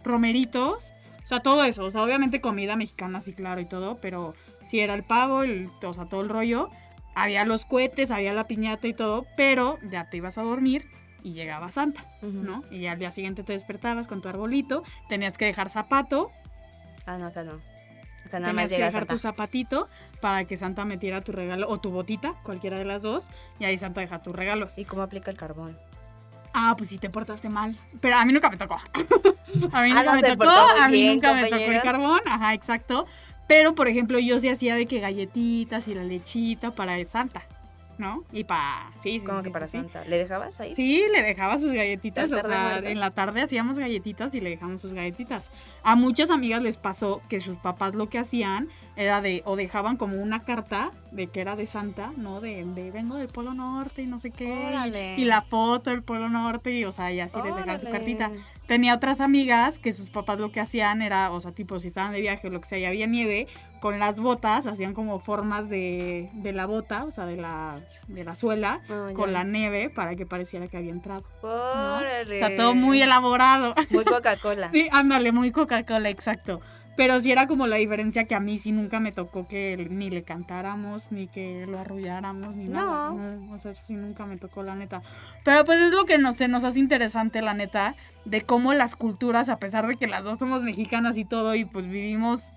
romeritos, 0.04 0.92
o 1.24 1.26
sea, 1.26 1.40
todo 1.40 1.64
eso, 1.64 1.84
o 1.84 1.90
sea, 1.90 2.02
obviamente 2.02 2.40
comida 2.40 2.76
mexicana, 2.76 3.20
sí, 3.20 3.32
claro, 3.32 3.60
y 3.60 3.64
todo, 3.64 3.98
pero 4.00 4.34
sí 4.64 4.80
era 4.80 4.94
el 4.94 5.02
pavo, 5.02 5.42
el, 5.42 5.70
o 5.82 5.92
sea, 5.94 6.04
todo 6.06 6.20
el 6.20 6.28
rollo. 6.28 6.70
Había 7.14 7.44
los 7.46 7.64
cohetes, 7.64 8.10
había 8.10 8.34
la 8.34 8.44
piñata 8.46 8.86
y 8.86 8.92
todo, 8.94 9.26
pero 9.36 9.78
ya 9.90 10.08
te 10.10 10.18
ibas 10.18 10.36
a 10.38 10.42
dormir 10.42 10.84
y 11.22 11.32
llegaba 11.32 11.70
Santa. 11.72 12.04
¿no? 12.22 12.62
Y 12.70 12.80
ya 12.82 12.92
al 12.92 12.98
día 12.98 13.10
siguiente 13.10 13.42
te 13.42 13.54
despertabas 13.54 14.06
con 14.06 14.20
tu 14.20 14.28
arbolito, 14.28 14.82
tenías 15.08 15.38
que 15.38 15.46
dejar 15.46 15.70
zapato, 15.70 16.30
Ah, 17.06 17.16
no, 17.18 17.26
acá 17.26 17.42
no. 17.44 17.60
Acá 18.26 18.40
nada 18.40 18.52
que 18.66 18.76
dejar 18.76 18.92
Santa. 18.92 19.14
tu 19.14 19.18
zapatito 19.18 19.88
para 20.20 20.44
que 20.44 20.56
Santa 20.56 20.84
metiera 20.84 21.20
tu 21.22 21.32
regalo 21.32 21.68
o 21.68 21.78
tu 21.78 21.90
botita, 21.90 22.34
cualquiera 22.42 22.78
de 22.78 22.84
las 22.84 23.02
dos, 23.02 23.28
y 23.58 23.64
ahí 23.64 23.78
Santa 23.78 24.00
deja 24.00 24.22
tus 24.22 24.34
regalos. 24.34 24.78
¿Y 24.78 24.84
cómo 24.84 25.02
aplica 25.02 25.30
el 25.30 25.36
carbón? 25.36 25.78
Ah, 26.52 26.74
pues 26.76 26.88
sí 26.90 26.98
te 26.98 27.10
portaste 27.10 27.48
mal. 27.48 27.76
Pero 28.00 28.16
a 28.16 28.24
mí 28.24 28.32
nunca 28.32 28.48
me 28.50 28.56
tocó. 28.56 28.76
a 29.72 29.82
mí 29.82 29.90
Ah, 29.92 29.94
nunca 29.94 30.02
no, 30.04 30.12
me 30.14 30.22
tocó, 30.22 30.48
a 30.50 30.88
mí 30.88 30.92
bien, 31.00 31.14
nunca 31.14 31.34
me 31.34 31.42
tocó 31.44 31.54
el 31.56 31.60
compañeros. 31.60 31.82
carbón, 31.84 32.20
ajá, 32.26 32.54
exacto. 32.54 33.06
Pero 33.46 33.74
por 33.74 33.88
ejemplo, 33.88 34.18
yo 34.18 34.40
sí 34.40 34.48
hacía 34.48 34.74
de 34.74 34.86
que 34.86 34.98
galletitas 35.00 35.86
y 35.86 35.94
la 35.94 36.02
lechita 36.02 36.72
para 36.72 37.02
Santa, 37.04 37.42
¿no? 37.98 38.24
Y 38.32 38.44
para 38.44 38.90
sí, 38.96 39.20
sí, 39.20 39.26
¿Cómo 39.26 39.40
sí, 39.40 39.46
que 39.46 39.50
para. 39.52 39.66
Santa? 39.66 40.04
¿Le 40.04 40.18
dejabas 40.18 40.60
ahí? 40.60 40.74
Sí, 40.74 41.02
le 41.12 41.22
dejaba 41.22 41.58
sus 41.58 41.72
galletitas. 41.72 42.30
La 42.30 42.36
O 42.38 42.40
tarde 42.42 42.54
sea, 42.54 42.68
muerta. 42.70 42.90
en 42.90 43.00
la 43.00 43.10
tarde 43.10 43.42
hacíamos 43.42 43.78
galletitas 43.78 44.34
y 44.34 44.40
le 44.40 44.50
dejamos 44.50 44.80
sus 44.80 44.92
galletitas. 44.92 45.50
A 45.82 45.96
muchas 45.96 46.30
amigas 46.30 46.62
les 46.62 46.76
pasó 46.78 47.22
que 47.28 47.40
sus 47.40 47.56
papás 47.56 47.94
lo 47.94 48.08
que 48.08 48.18
hacían 48.18 48.68
era 48.96 49.20
de, 49.20 49.42
o 49.44 49.56
dejaban 49.56 49.96
como 49.96 50.16
una 50.22 50.44
carta 50.44 50.90
de 51.12 51.26
que 51.28 51.40
era 51.40 51.56
de 51.56 51.66
Santa, 51.66 52.12
¿no? 52.16 52.40
De, 52.40 52.64
de 52.64 52.90
vengo 52.90 53.16
del 53.16 53.28
Polo 53.28 53.54
Norte 53.54 54.02
y 54.02 54.06
no 54.06 54.20
sé 54.20 54.30
qué. 54.30 54.44
y- 54.48 54.66
Órale. 54.66 55.16
Y, 55.18 55.24
la 55.24 55.42
foto 55.42 55.90
del 55.90 56.02
Polo 56.02 56.28
Norte 56.28 56.72
y, 56.72 56.84
o 56.84 56.92
sea, 56.92 57.12
y 57.12 57.20
así 57.20 57.36
les 57.42 57.54
dejaban 57.54 57.80
su 57.80 57.90
cartita. 57.90 58.30
Tenía 58.66 58.94
otras 58.96 59.20
amigas 59.20 59.78
que 59.78 59.92
sus 59.92 60.08
papás 60.10 60.40
lo 60.40 60.50
que 60.50 60.58
hacían 60.58 61.00
era, 61.00 61.30
o 61.30 61.38
sea, 61.40 61.52
tipo, 61.52 61.78
si 61.78 61.86
estaban 61.86 62.10
de 62.12 62.20
viaje 62.20 62.48
o 62.48 62.50
lo 62.50 62.60
que 62.60 62.66
sea 62.66 62.78
y 62.78 62.84
había 62.84 63.06
nieve, 63.06 63.46
con 63.80 63.98
las 63.98 64.20
botas 64.20 64.66
hacían 64.66 64.94
como 64.94 65.18
formas 65.20 65.68
de, 65.68 66.30
de 66.34 66.52
la 66.52 66.66
bota, 66.66 67.04
o 67.04 67.10
sea, 67.10 67.26
de 67.26 67.36
la, 67.36 67.80
de 68.08 68.24
la 68.24 68.34
suela, 68.34 68.80
Oh, 68.88 69.12
con 69.14 69.32
la 69.32 69.44
nieve 69.44 69.90
para 69.90 70.16
que 70.16 70.26
pareciera 70.26 70.68
que 70.68 70.76
había 70.76 70.92
entrado. 70.92 71.24
¿no? 71.42 71.48
Órale. 71.98 72.42
O 72.42 72.46
sea, 72.46 72.56
todo 72.56 72.74
muy 72.74 73.02
elaborado. 73.02 73.74
Muy 73.90 74.04
Coca-Cola. 74.06 74.70
sí, 74.72 74.88
ándale, 74.92 75.32
muy 75.32 75.50
Coca-Cola, 75.50 76.08
exacto. 76.08 76.60
Pero 76.96 77.20
sí 77.20 77.30
era 77.30 77.46
como 77.46 77.66
la 77.66 77.76
diferencia 77.76 78.24
que 78.24 78.34
a 78.34 78.40
mí 78.40 78.58
sí 78.58 78.72
nunca 78.72 79.00
me 79.00 79.12
tocó 79.12 79.46
que 79.46 79.86
ni 79.90 80.08
le 80.08 80.22
cantáramos, 80.22 81.12
ni 81.12 81.26
que 81.28 81.66
lo 81.68 81.78
arrulláramos, 81.78 82.56
ni 82.56 82.68
nada. 82.68 83.10
No. 83.10 83.36
No, 83.36 83.54
O 83.54 83.58
sea, 83.60 83.72
eso 83.72 83.82
sí 83.84 83.94
nunca 83.96 84.24
me 84.24 84.38
tocó, 84.38 84.62
la 84.62 84.74
neta. 84.74 85.02
Pero 85.44 85.66
pues 85.66 85.78
es 85.78 85.92
lo 85.92 86.06
que 86.06 86.16
nos, 86.16 86.36
se 86.36 86.48
nos 86.48 86.64
hace 86.64 86.78
interesante, 86.78 87.42
la 87.42 87.52
neta, 87.52 87.96
de 88.24 88.40
cómo 88.40 88.72
las 88.72 88.96
culturas, 88.96 89.50
a 89.50 89.58
pesar 89.58 89.86
de 89.86 89.96
que 89.96 90.06
las 90.06 90.24
dos 90.24 90.38
somos 90.38 90.62
mexicanas 90.62 91.18
y 91.18 91.26
todo, 91.26 91.54
y 91.54 91.66
pues 91.66 91.86
vivimos 91.86 92.50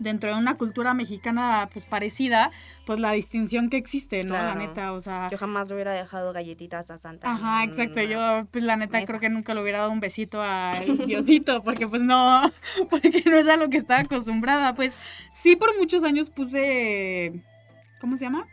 dentro 0.00 0.30
de 0.30 0.38
una 0.38 0.56
cultura 0.56 0.94
mexicana 0.94 1.68
pues 1.72 1.84
parecida, 1.84 2.50
pues 2.86 2.98
la 2.98 3.12
distinción 3.12 3.70
que 3.70 3.76
existe, 3.76 4.24
¿no? 4.24 4.34
La 4.34 4.54
neta, 4.54 4.92
o 4.92 5.00
sea... 5.00 5.28
Yo 5.30 5.38
jamás 5.38 5.68
le 5.68 5.74
hubiera 5.74 5.92
dejado 5.92 6.32
galletitas 6.32 6.90
a 6.90 6.98
Santa. 6.98 7.30
Ajá, 7.30 7.62
en 7.62 7.70
exacto. 7.70 8.02
Yo, 8.02 8.46
pues 8.50 8.64
la 8.64 8.76
neta, 8.76 8.98
mesa. 8.98 9.06
creo 9.06 9.20
que 9.20 9.28
nunca 9.28 9.54
le 9.54 9.62
hubiera 9.62 9.80
dado 9.80 9.92
un 9.92 10.00
besito 10.00 10.42
al 10.42 11.06
Diosito, 11.06 11.62
porque 11.62 11.86
pues 11.86 12.02
no, 12.02 12.50
porque 12.90 13.22
no 13.26 13.36
es 13.36 13.46
a 13.46 13.56
lo 13.56 13.68
que 13.68 13.76
estaba 13.76 14.00
acostumbrada. 14.00 14.74
Pues 14.74 14.98
sí, 15.32 15.56
por 15.56 15.76
muchos 15.78 16.02
años 16.02 16.30
puse, 16.30 17.42
¿cómo 18.00 18.16
se 18.16 18.24
llama? 18.24 18.46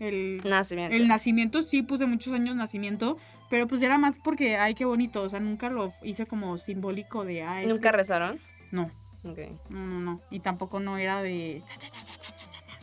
El, 0.00 0.40
Nacimiento. 0.44 0.96
el 0.96 1.06
nacimiento, 1.06 1.62
sí 1.62 1.82
puse 1.82 2.06
muchos 2.06 2.34
años 2.34 2.56
nacimiento, 2.56 3.16
pero 3.48 3.68
pues 3.68 3.80
era 3.80 3.96
más 3.96 4.18
porque, 4.18 4.56
ay, 4.56 4.74
qué 4.74 4.84
bonito, 4.84 5.22
o 5.22 5.28
sea, 5.28 5.38
nunca 5.38 5.70
lo 5.70 5.94
hice 6.02 6.26
como 6.26 6.58
simbólico 6.58 7.24
de, 7.24 7.42
ay. 7.44 7.66
¿Nunca 7.66 7.90
pues, 7.90 7.98
rezaron? 7.98 8.40
No, 8.72 8.90
Ok. 9.24 9.38
no, 9.70 9.86
no, 9.86 10.00
no. 10.00 10.20
Y 10.30 10.40
tampoco 10.40 10.80
no 10.80 10.98
era 10.98 11.22
de... 11.22 11.62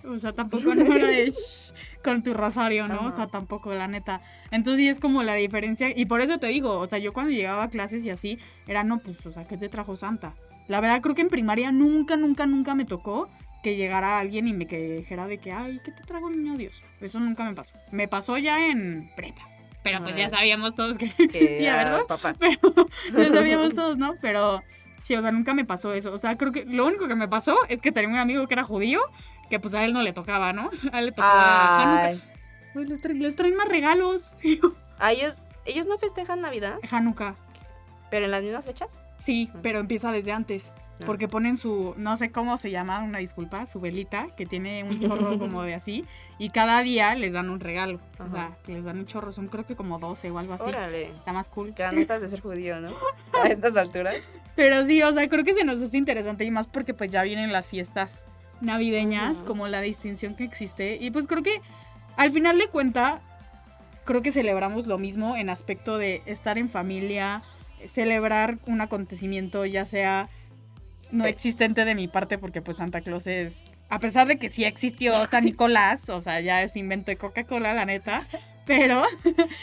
O 0.04 0.18
sea, 0.18 0.34
tampoco 0.34 0.74
no 0.76 0.94
era 0.94 1.08
de 1.08 1.34
con 2.04 2.24
tu 2.24 2.34
rosario, 2.34 2.88
¿no? 2.88 3.02
O 3.02 3.08
Ajá. 3.08 3.16
sea, 3.16 3.28
tampoco, 3.28 3.74
la 3.74 3.88
neta. 3.88 4.22
Entonces 4.50 4.80
sí 4.80 4.88
es 4.90 5.00
como 5.00 5.24
la 5.24 5.36
diferencia. 5.36 5.90
Y 5.96 6.06
por 6.06 6.22
eso 6.22 6.38
te 6.38 6.48
digo, 6.48 6.80
o 6.80 6.88
sea, 6.88 7.00
yo 7.00 7.14
cuando 7.14 7.32
llegaba 7.32 7.64
a 7.64 7.70
clases 7.70 8.04
y 8.06 8.10
así, 8.10 8.40
era, 8.68 8.84
no, 8.84 9.00
pues, 9.00 9.24
o 9.26 9.32
sea, 9.32 9.46
¿qué 9.48 9.58
te 9.58 9.70
trajo 9.70 9.96
Santa? 9.96 10.34
La 10.68 10.80
verdad, 10.82 11.02
creo 11.02 11.16
que 11.16 11.22
en 11.22 11.30
primaria 11.30 11.72
nunca, 11.72 12.16
nunca, 12.18 12.46
nunca 12.46 12.76
me 12.76 12.86
tocó 12.86 13.30
que 13.62 13.76
llegara 13.76 14.18
alguien 14.18 14.48
y 14.48 14.54
me 14.54 14.66
que 14.66 14.80
dijera 14.80 15.28
de 15.28 15.38
que, 15.38 15.52
ay, 15.52 15.80
¿qué 15.84 15.92
te 15.92 16.04
trajo 16.04 16.30
el 16.30 16.42
niño 16.42 16.58
Dios? 16.58 16.82
Eso 17.00 17.20
nunca 17.20 17.44
me 17.44 17.54
pasó. 17.54 17.74
Me 17.92 18.08
pasó 18.08 18.38
ya 18.38 18.68
en 18.68 19.12
prepa. 19.16 19.48
Pero 19.84 20.04
pues 20.04 20.16
ya 20.16 20.30
sabíamos 20.30 20.76
todos 20.76 20.98
que 20.98 21.06
existía, 21.06 21.76
¿verdad? 21.76 22.06
papá. 22.08 22.36
Ya 23.18 23.30
sabíamos 23.34 23.74
todos, 23.74 23.98
¿no? 23.98 24.16
Pero 24.22 24.62
sí, 25.02 25.16
o 25.16 25.22
sea, 25.22 25.32
nunca 25.32 25.54
me 25.54 25.66
pasó 25.66 25.94
eso. 25.94 26.14
O 26.14 26.18
sea, 26.18 26.38
creo 26.38 26.52
que 26.52 26.66
lo 26.66 26.86
único 26.86 27.08
que 27.08 27.16
me 27.16 27.28
pasó 27.28 27.58
es 27.70 27.80
que 27.82 27.92
tenía 27.92 28.10
un 28.10 28.18
amigo 28.18 28.48
que 28.48 28.54
era 28.54 28.64
judío, 28.64 29.02
que 29.50 29.60
pues 29.60 29.74
a 29.74 29.84
él 29.84 29.94
no 29.94 30.02
le 30.02 30.14
tocaba, 30.14 30.54
¿no? 30.54 30.70
A 30.92 31.00
él 31.00 31.06
le 31.08 31.12
tocaba 31.12 31.82
Hanukkah. 31.84 32.06
Ay, 32.06 32.22
Pues 32.74 32.88
les, 32.90 33.02
tra- 33.02 33.18
les 33.18 33.36
traen 33.36 33.56
más 33.56 33.68
regalos. 33.68 34.34
a 35.00 35.12
ellos, 35.12 35.36
ellos 35.66 35.88
no 35.88 35.98
festejan 35.98 36.42
Navidad, 36.42 36.80
Hanukkah. 36.90 37.36
pero 38.10 38.26
en 38.26 38.32
las 38.32 38.44
mismas 38.44 38.66
fechas. 38.66 39.00
Sí, 39.18 39.50
Ujú. 39.52 39.60
pero 39.62 39.80
empieza 39.80 40.12
desde 40.12 40.32
antes. 40.32 40.72
Ah. 40.76 41.04
Porque 41.06 41.28
ponen 41.28 41.58
su, 41.58 41.96
no 41.98 42.16
sé 42.16 42.32
cómo 42.32 42.58
se 42.58 42.70
llama, 42.72 43.00
una 43.00 43.18
disculpa, 43.18 43.66
su 43.66 43.80
velita, 43.80 44.28
que 44.38 44.46
tiene 44.46 44.84
un 44.84 45.00
chorro 45.00 45.38
como 45.40 45.64
de 45.64 45.74
así, 45.74 46.06
y 46.38 46.50
cada 46.52 46.82
día 46.84 47.14
les 47.16 47.34
dan 47.34 47.50
un 47.50 47.60
regalo. 47.60 48.00
O 48.20 48.30
sea, 48.32 48.56
que 48.64 48.74
les 48.74 48.86
dan 48.86 49.00
un 49.00 49.06
chorro, 49.08 49.32
son 49.32 49.48
creo 49.48 49.66
que 49.66 49.76
como 49.76 49.98
12 50.00 50.30
o 50.32 50.38
algo 50.38 50.54
así. 50.54 50.64
Órale. 50.64 51.06
Está 51.08 51.34
más 51.34 51.50
cool. 51.50 51.74
Que 51.74 51.84
de 51.84 52.30
ser 52.30 52.40
judío, 52.42 52.80
¿no? 52.80 52.92
A 53.44 53.48
estas 53.48 53.76
alturas. 53.76 54.16
Pero 54.56 54.86
sí, 54.86 55.02
o 55.02 55.12
sea, 55.14 55.28
creo 55.30 55.44
que 55.44 55.54
se 55.54 55.64
nos 55.64 55.82
hace 55.82 55.98
interesante 55.98 56.44
y 56.46 56.52
más 56.52 56.68
porque 56.68 56.94
pues 56.94 57.10
ya 57.12 57.24
vienen 57.24 57.52
las 57.52 57.68
fiestas 57.68 58.24
navideñas, 58.60 59.44
como 59.44 59.68
la 59.68 59.82
distinción 59.82 60.36
que 60.36 60.44
existe. 60.44 60.98
Y 61.00 61.12
pues 61.12 61.28
creo 61.28 61.42
que 61.44 61.62
al 62.18 62.32
final 62.32 62.58
de 62.60 62.68
cuenta, 62.68 63.22
creo 64.06 64.22
que 64.22 64.32
celebramos 64.32 64.86
lo 64.88 64.98
mismo 64.98 65.36
en 65.36 65.50
aspecto 65.50 65.98
de 65.98 66.22
estar 66.26 66.58
en 66.58 66.70
familia, 66.70 67.42
celebrar 67.88 68.60
un 68.68 68.82
acontecimiento, 68.82 69.66
ya 69.66 69.86
sea 69.86 70.30
no 71.12 71.26
Eh. 71.26 71.30
existente 71.30 71.84
de 71.86 71.96
mi 71.96 72.08
parte, 72.08 72.38
porque 72.38 72.62
pues 72.62 72.78
Santa 72.78 73.02
Claus 73.02 73.28
es, 73.28 73.84
a 73.90 74.00
pesar 74.00 74.28
de 74.28 74.38
que 74.38 74.50
sí 74.50 74.64
existió 74.64 75.26
San 75.28 75.44
Nicolás, 75.46 76.08
o 76.10 76.22
sea, 76.22 76.40
ya 76.40 76.62
es 76.64 76.76
invento 76.78 77.12
de 77.12 77.18
Coca-Cola, 77.18 77.74
la 77.74 77.86
neta, 77.86 78.26
pero 78.66 79.02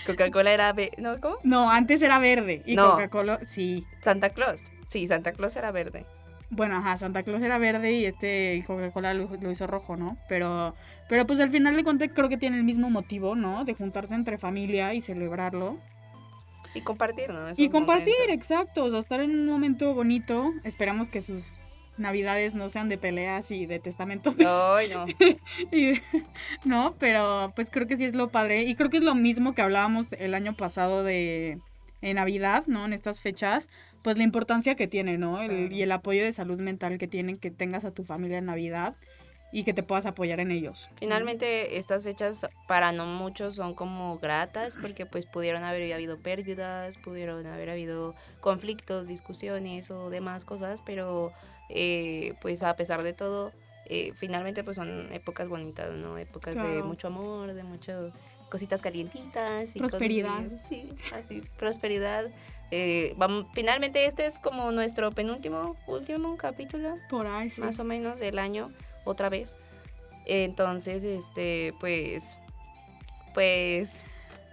Coca-Cola 0.07 0.51
era... 0.53 0.75
¿No? 0.99 1.19
¿Cómo? 1.21 1.37
no, 1.45 1.71
antes 1.71 2.03
era 2.03 2.19
verde 2.19 2.63
y 2.67 2.75
No. 2.75 2.91
Coca-Cola, 2.93 3.41
sí. 3.45 3.87
Santa 4.03 4.31
Claus. 4.31 4.65
Sí, 4.89 5.07
Santa 5.07 5.33
Claus 5.33 5.55
era 5.55 5.71
verde. 5.71 6.07
Bueno, 6.49 6.77
ajá, 6.77 6.97
Santa 6.97 7.23
Claus 7.25 7.43
era 7.43 7.59
verde 7.59 7.93
y 7.93 8.07
este 8.07 8.65
Coca-Cola 8.67 9.13
lo, 9.13 9.29
lo 9.39 9.51
hizo 9.51 9.67
rojo, 9.67 9.97
¿no? 9.99 10.17
Pero, 10.31 10.75
pero 11.11 11.27
pues 11.27 11.39
al 11.41 11.51
final 11.51 11.77
de 11.77 11.85
cuentas 11.85 12.09
creo 12.15 12.31
que 12.31 12.39
tiene 12.39 12.57
el 12.57 12.65
mismo 12.65 12.89
motivo, 12.89 13.35
¿no? 13.35 13.67
De 13.67 13.75
juntarse 13.75 14.15
entre 14.15 14.39
familia 14.39 14.95
y 14.95 15.03
celebrarlo. 15.03 15.77
Y 16.75 16.81
compartir, 16.81 17.29
¿no? 17.29 17.49
Esos 17.49 17.59
y 17.59 17.69
compartir, 17.69 18.15
momentos. 18.19 18.35
exacto, 18.35 18.85
o 18.87 18.91
sea, 18.91 19.01
estar 19.01 19.21
en 19.21 19.33
un 19.39 19.47
momento 19.47 19.93
bonito. 19.95 20.53
Esperamos 20.65 21.11
que 21.11 21.21
sus 21.21 21.61
navidades 21.99 22.55
no 22.55 22.71
sean 22.71 22.89
de 22.89 22.97
peleas 22.97 23.51
y 23.51 23.67
de 23.67 23.79
testamentos. 23.81 24.39
No. 24.39 24.77
y 25.71 25.87
de- 25.87 26.03
no, 26.65 26.95
pero 26.99 27.53
pues 27.55 27.69
creo 27.69 27.87
que 27.87 27.99
sí 27.99 28.07
es 28.07 28.15
lo 28.15 28.29
padre. 28.31 28.63
Y 28.63 28.75
creo 28.75 28.89
que 28.89 28.97
es 28.99 29.05
lo 29.05 29.15
mismo 29.15 29.55
que 29.55 29.61
hablábamos 29.61 30.07
el 30.19 30.35
año 30.35 30.57
pasado 30.57 31.05
de 31.05 31.59
en 32.01 32.17
Navidad, 32.17 32.65
¿no? 32.67 32.85
En 32.85 32.93
estas 32.93 33.21
fechas, 33.21 33.69
pues 34.03 34.17
la 34.17 34.25
importancia 34.25 34.75
que 34.75 34.87
tiene, 34.87 35.19
¿no? 35.19 35.41
El- 35.41 35.49
Claro. 35.49 35.75
y 35.75 35.83
el 35.83 35.93
apoyo 35.93 36.23
de 36.25 36.33
salud 36.33 36.59
mental 36.61 36.99
que 36.99 37.09
tienen 37.09 37.39
que 37.39 37.51
tengas 37.51 37.85
a 37.85 37.91
tu 37.93 38.05
familia 38.05 38.39
en 38.39 38.47
Navidad 38.47 38.95
y 39.51 39.65
que 39.65 39.73
te 39.73 39.83
puedas 39.83 40.05
apoyar 40.05 40.41
en 40.41 40.51
ellos. 40.51 40.91
Finalmente, 40.97 41.79
estas 41.79 42.05
fechas 42.05 42.47
para 42.67 42.93
no 42.93 43.07
muchos 43.07 43.57
son 43.57 43.75
como 43.75 44.19
gratas 44.19 44.77
porque 44.77 45.07
pues 45.07 45.25
pudieron 45.25 45.65
haber 45.65 45.91
habido 45.95 46.19
pérdidas, 46.19 46.99
pudieron 46.99 47.47
haber 47.47 47.71
habido 47.71 48.15
conflictos, 48.41 49.09
discusiones 49.09 49.91
o 49.91 50.11
demás 50.11 50.45
cosas, 50.45 50.83
pero 50.83 51.33
eh, 51.71 52.35
pues 52.43 52.63
a 52.63 52.77
pesar 52.77 53.03
de 53.03 53.15
todo, 53.15 53.53
eh, 53.87 54.13
finalmente 54.15 54.63
pues 54.65 54.77
son 54.77 55.11
épocas 55.15 55.49
bonitas, 55.49 55.93
¿no? 55.95 56.19
Épocas 56.19 56.55
de 56.55 56.61
Claro. 56.61 56.85
mucho 56.85 57.07
amor, 57.07 57.55
de 57.55 57.63
mucho 57.63 58.13
cositas 58.51 58.81
calientitas 58.81 59.71
y 59.75 59.79
cosas 59.79 59.91
Prosperidad. 59.99 60.43
Sí, 60.69 60.89
así, 61.15 61.43
prosperidad. 61.59 62.27
Eh, 62.71 63.15
vamos, 63.17 63.47
finalmente 63.55 64.05
este 64.05 64.27
es 64.27 64.39
como 64.39 64.71
nuestro 64.73 65.11
penúltimo, 65.13 65.77
último 65.87 66.37
capítulo 66.37 66.97
Por 67.09 67.27
ahí, 67.27 67.49
sí. 67.51 67.63
más 67.63 67.79
o 67.79 67.85
menos 67.85 68.19
del 68.19 68.39
año 68.39 68.71
otra 69.05 69.29
vez. 69.29 69.57
Entonces, 70.27 71.03
este, 71.05 71.73
pues, 71.81 72.37
pues, 73.33 74.03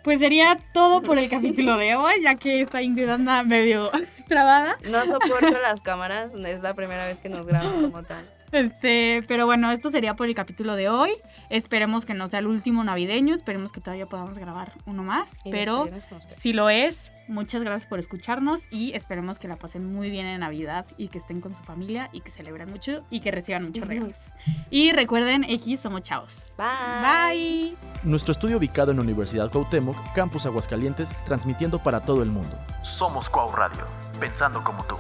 Pues 0.04 0.20
sería 0.20 0.58
todo 0.74 1.02
por 1.02 1.18
el 1.18 1.30
capítulo 1.30 1.75
de 1.78 1.96
hoy, 1.96 2.14
ya 2.24 2.36
que 2.36 2.62
esta 2.62 2.82
Ingrid 2.82 3.10
anda 3.10 3.44
medio 3.44 3.90
trabada. 4.30 4.78
no 4.90 5.04
soporto 5.06 5.60
las 5.62 5.82
cámaras, 5.82 6.34
es 6.34 6.62
la 6.62 6.74
primera 6.74 7.06
vez 7.06 7.20
que 7.20 7.28
nos 7.30 7.46
graban 7.46 7.82
como 7.82 8.04
tal. 8.04 8.25
Este, 8.52 9.24
pero 9.28 9.46
bueno, 9.46 9.70
esto 9.72 9.90
sería 9.90 10.16
por 10.16 10.28
el 10.28 10.36
capítulo 10.36 10.75
de 10.75 10.88
hoy. 10.88 11.12
Esperemos 11.50 12.06
que 12.06 12.14
no 12.14 12.28
sea 12.28 12.40
el 12.40 12.48
último 12.48 12.84
navideño, 12.84 13.34
esperemos 13.34 13.72
que 13.72 13.82
todavía 13.82 14.06
podamos 14.06 14.38
grabar 14.38 14.74
uno 14.86 15.04
más, 15.04 15.34
Y 15.44 15.52
pero 15.52 15.88
si 16.30 16.54
lo 16.54 16.70
es, 16.70 17.12
muchas 17.28 17.64
gracias 17.64 17.88
por 17.88 18.00
escucharnos 18.00 18.68
y 18.72 18.94
esperemos 18.94 19.40
que 19.40 19.48
la 19.48 19.56
pasen 19.56 19.92
muy 19.92 20.10
bien 20.10 20.25
en 20.25 20.42
Navidad 20.42 20.86
y 20.98 21.10
que 21.10 21.18
estén 21.18 21.42
con 21.42 21.54
su 21.54 21.64
familia 21.64 22.10
y 22.12 22.22
que 22.22 22.32
celebren 22.32 22.70
mucho 22.70 23.04
y 23.10 23.20
que 23.22 23.32
reciban 23.32 23.64
muchos 23.64 23.88
regalos. 23.88 24.32
Y 24.70 24.92
recuerden, 24.92 25.44
X 25.44 25.82
somos 25.82 26.02
chavos. 26.02 26.56
Bye. 26.58 27.32
Bye. 27.32 27.75
Nuestro 28.04 28.32
estudio 28.32 28.58
ubicado 28.58 28.92
en 28.92 28.98
la 28.98 29.04
Universidad 29.04 29.52
Cuauhtémoc, 29.52 29.98
Campus 30.14 30.46
Aguascalientes, 30.46 31.14
transmitiendo 31.25 31.82
para 31.82 32.02
todo 32.02 32.24
el 32.24 32.30
mundo. 32.30 32.58
Somos 32.84 33.30
Cuau 33.30 33.52
Radio, 33.52 33.86
pensando 34.20 34.64
como 34.64 34.84
tú. 34.86 34.96